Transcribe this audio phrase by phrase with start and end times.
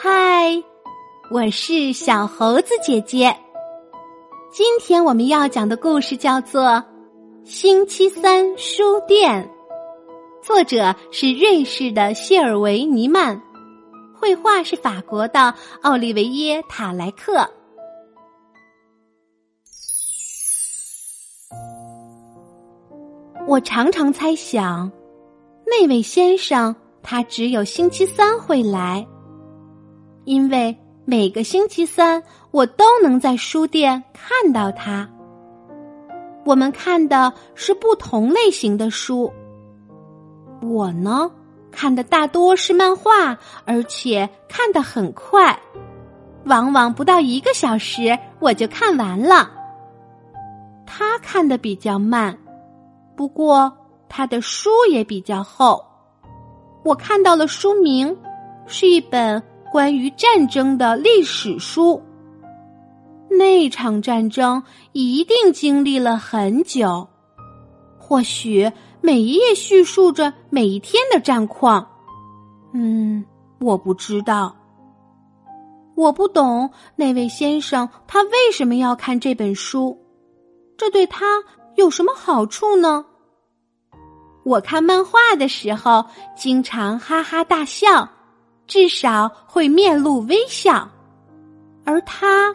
[0.00, 0.62] 嗨，
[1.28, 3.36] 我是小猴子姐姐。
[4.52, 6.62] 今天我们要讲的故事叫做
[7.44, 9.50] 《星期三书店》，
[10.46, 13.42] 作者是瑞士的谢尔维尼曼，
[14.14, 17.44] 绘画是法国的奥利维耶塔莱克。
[23.48, 24.88] 我常常猜想，
[25.66, 29.04] 那位先生他只有星期三会来。
[30.28, 35.08] 因为每个星期三，我都能在书店看到它。
[36.44, 39.32] 我们看的是不同类型的书。
[40.60, 41.30] 我呢，
[41.70, 45.58] 看的大多是漫画，而且看得很快，
[46.44, 49.50] 往往不到一个小时我就看完了。
[50.84, 52.36] 他看的比较慢，
[53.16, 53.72] 不过
[54.10, 55.82] 他的书也比较厚。
[56.84, 58.14] 我看到了书名，
[58.66, 59.42] 是一本。
[59.70, 62.02] 关于战争的历史书，
[63.28, 67.08] 那场战争一定经历了很久，
[67.98, 71.86] 或许每一页叙述着每一天的战况。
[72.72, 73.24] 嗯，
[73.60, 74.56] 我不知道，
[75.94, 79.98] 我不懂那位先生他为什么要看这本书，
[80.76, 81.42] 这对他
[81.76, 83.04] 有什么好处呢？
[84.44, 88.08] 我看漫画的时候，经常哈哈大笑。
[88.68, 90.88] 至少会面露微笑，
[91.84, 92.54] 而他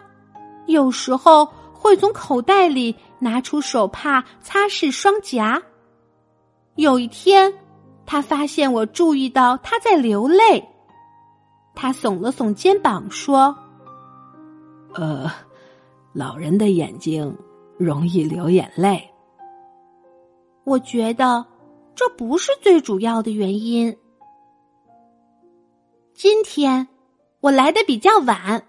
[0.66, 5.60] 有时候会从口袋里拿出手帕擦拭双颊。
[6.76, 7.52] 有一天，
[8.06, 10.66] 他发现我注意到他在流泪，
[11.74, 13.54] 他耸了耸肩膀说
[14.94, 15.30] ：“呃，
[16.12, 17.36] 老人的眼睛
[17.76, 19.10] 容易流眼泪。”
[20.64, 21.44] 我觉得
[21.94, 23.96] 这不是最主要的原因。
[26.14, 26.86] 今天
[27.40, 28.64] 我来的比较晚，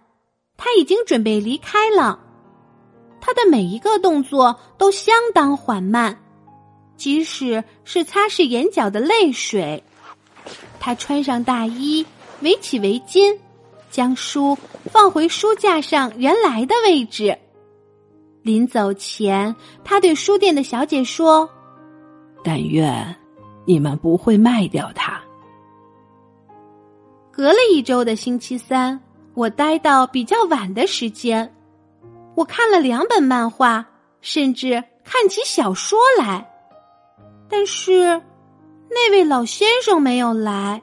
[0.57, 2.19] 他已经准备离开了。
[3.21, 6.19] 他的每一个动作都相当缓慢，
[6.97, 9.83] 即使是擦拭眼角的泪水。
[10.79, 12.03] 他穿上大衣，
[12.41, 13.37] 围起围巾，
[13.91, 17.37] 将书放回书架上原来的位置。
[18.41, 21.47] 临走前，他对书店的小姐说
[22.43, 23.15] ：“但愿
[23.65, 25.21] 你们不会卖掉它。”
[27.35, 28.97] 隔了一周的星期三，
[29.33, 31.53] 我待到比较晚的时间。
[32.33, 33.85] 我看了两本漫画，
[34.21, 36.49] 甚至看起小说来。
[37.49, 38.21] 但是
[38.89, 40.81] 那位老先生没有来，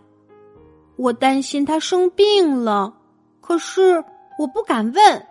[0.97, 2.93] 我担心他生病了。
[3.41, 4.05] 可是
[4.39, 5.27] 我不敢问。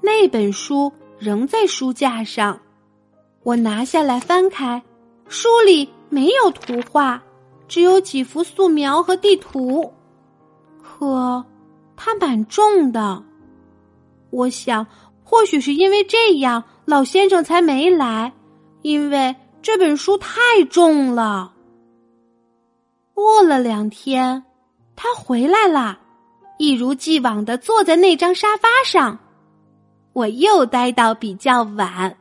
[0.00, 2.60] 那本书仍在书架上，
[3.42, 4.80] 我拿下来翻开，
[5.28, 7.20] 书里没有图画。
[7.70, 9.94] 只有几幅素描和地图，
[10.82, 11.44] 可
[11.96, 13.22] 它蛮重的。
[14.30, 14.84] 我想，
[15.22, 18.32] 或许是因为这样，老先生才没来，
[18.82, 21.52] 因为这本书太重了。
[23.14, 24.42] 过了两天，
[24.96, 25.96] 他回来了，
[26.58, 29.16] 一如既往的坐在那张沙发上。
[30.12, 32.16] 我又待到比较晚，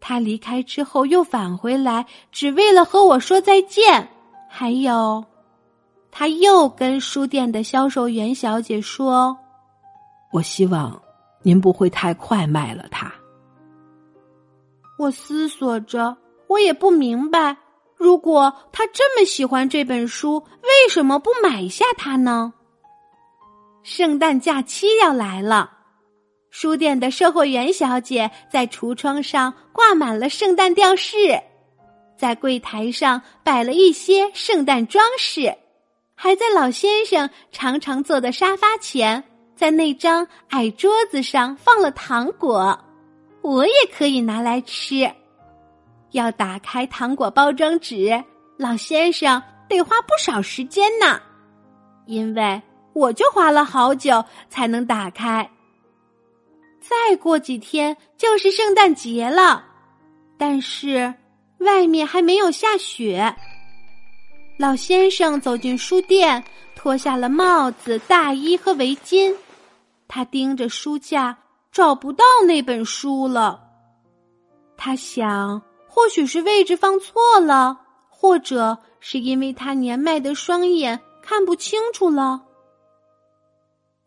[0.00, 4.10] 他离开之后又返回来，只为了和我说再见。
[4.48, 5.24] 还有，
[6.10, 9.36] 他又跟书店的销售员小姐说
[10.32, 11.00] ：“我希望
[11.42, 13.12] 您不会太快卖了它。”
[14.98, 17.56] 我思索着，我也不明白，
[17.96, 22.54] 如果他这么喜欢这本书，为什么不买下它呢？
[23.82, 25.70] 圣诞假期要来了，
[26.50, 31.42] 书店的售货员小姐在橱窗上挂满了圣诞吊饰。
[32.16, 35.54] 在柜台上摆了一些圣诞装饰，
[36.14, 39.22] 还在老先生常常坐的沙发前，
[39.54, 42.78] 在那张矮桌子上放了糖果，
[43.42, 45.10] 我也可以拿来吃。
[46.12, 48.24] 要打开糖果包装纸，
[48.56, 51.20] 老先生得花不少时间呢，
[52.06, 52.62] 因为
[52.94, 55.50] 我就花了好久才能打开。
[56.80, 59.62] 再过几天就是圣诞节了，
[60.38, 61.12] 但是。
[61.58, 63.34] 外面还没有下雪。
[64.58, 66.42] 老先生走进书店，
[66.74, 69.34] 脱下了帽子、大衣和围巾。
[70.08, 71.36] 他盯着书架，
[71.72, 73.62] 找不到那本书了。
[74.76, 82.42] 他想，或许是位置放错了，或者是因为他年迈的双眼看不清楚了。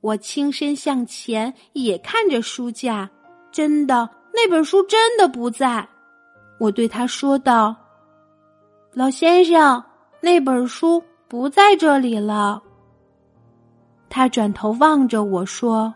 [0.02, 3.10] 我轻身向前，也看着书架，
[3.52, 5.88] 真的，那本书真的不在。
[6.60, 7.76] 我对他说道
[8.94, 9.84] ：“老先生，
[10.22, 12.62] 那本书不在这里了。”
[14.10, 15.94] 他转头望着我说：“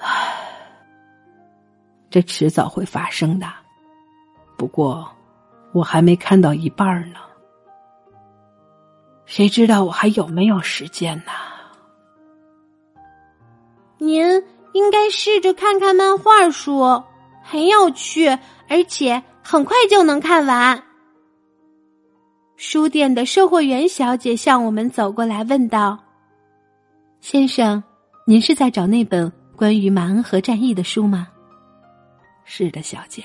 [0.00, 0.34] 唉，
[2.08, 3.46] 这迟早会发生的。
[4.56, 5.06] 不过，
[5.72, 7.18] 我还没看到一半呢。
[9.26, 11.32] 谁知道我还有没有时间呢？”
[13.98, 14.22] 您
[14.72, 17.02] 应该试着看看漫画书，
[17.54, 18.26] 很有趣，
[18.68, 20.82] 而且很快就能看完。
[22.56, 25.96] 书店的售货员小姐向我们走过来，问道
[27.22, 27.80] ：“先生，
[28.26, 31.28] 您是在找那本关于马恩河战役的书吗
[32.44, 33.22] ？”“是的，小姐。”“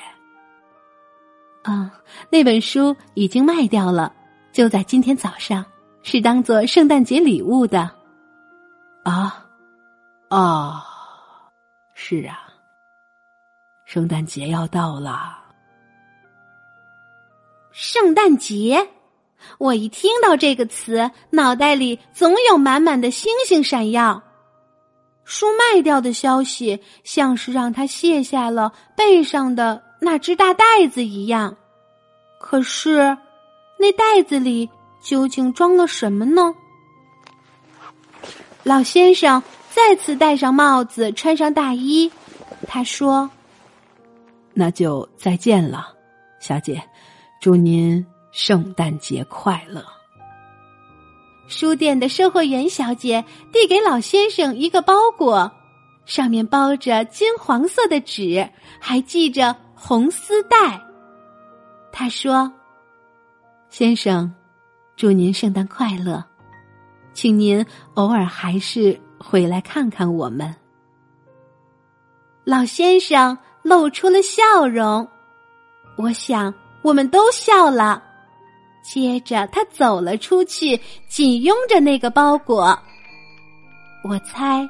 [1.65, 1.91] 啊，
[2.29, 4.13] 那本书已经卖掉了，
[4.51, 5.65] 就在今天早上，
[6.03, 7.89] 是当做圣诞节礼物的。
[9.05, 9.43] ”“啊，
[10.29, 10.79] 哦，
[11.95, 12.48] 是啊，
[13.91, 15.35] 圣诞节要到了。
[17.73, 18.87] ”“圣诞节。”
[19.57, 24.21] 我一听到这个词，脑袋里总有满满的星星闪耀。
[25.25, 31.57] 书卖掉的消息，像是让他卸下了背上的那只大袋子一样。
[32.39, 33.17] 可是，
[33.79, 34.69] 那袋子里
[35.01, 36.53] 究竟装了什么呢？
[38.61, 42.11] 老先生再次戴上帽子，穿上大衣。
[42.67, 43.31] 他说
[44.59, 45.95] ：“那就再见了，
[46.39, 46.83] 小姐，
[47.41, 49.83] 祝您。”圣诞节快乐！
[51.47, 55.51] 书店的售货员小姐递给老先生一个包裹，
[56.05, 58.47] 上面包着金黄色的纸，
[58.79, 60.79] 还系着红丝带。
[61.91, 62.53] 他说
[63.71, 64.31] ：“先生，
[64.95, 66.23] 祝您圣诞快乐，
[67.13, 67.65] 请您
[67.95, 70.55] 偶尔还是回来看看我们。”
[72.45, 75.07] 老先生露出了笑容，
[75.97, 78.03] 我想我们都笑了。
[78.81, 82.77] 接着，他走了出去，紧拥着那个包裹。
[84.03, 84.67] 我猜，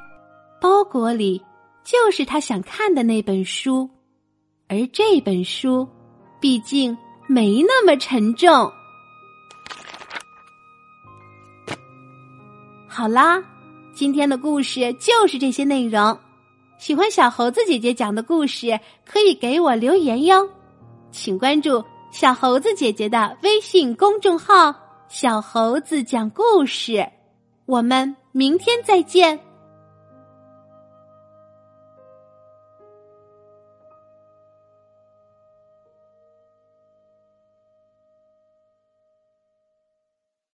[0.59, 1.41] 包裹里
[1.83, 3.89] 就是他想看的那本书，
[4.67, 5.87] 而这本书
[6.41, 6.97] 毕竟
[7.27, 8.49] 没那么沉重。
[12.87, 13.41] 好啦，
[13.93, 16.19] 今天的故事就是这些内容。
[16.79, 20.49] 喜欢小猴子姐姐讲的故事，可以给我留言哟，
[21.11, 21.83] 请关注。
[22.09, 24.73] 小猴子姐姐的微信公众号
[25.09, 27.05] “小猴子讲故事”，
[27.67, 29.37] 我们明天再见。